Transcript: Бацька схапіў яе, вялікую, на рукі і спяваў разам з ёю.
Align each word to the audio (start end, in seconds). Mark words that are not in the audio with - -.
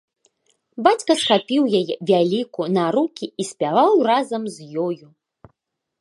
Бацька 0.87 1.11
схапіў 1.23 1.67
яе, 1.81 1.95
вялікую, 2.11 2.67
на 2.79 2.87
рукі 2.97 3.25
і 3.45 3.49
спяваў 3.51 3.93
разам 4.11 4.43
з 4.55 4.71
ёю. 4.87 5.05